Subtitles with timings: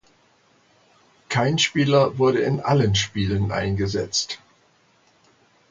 [1.29, 4.39] Kein Spieler wurde in allen Spielen eingesetzt.